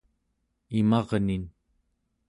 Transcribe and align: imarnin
imarnin 0.79 1.43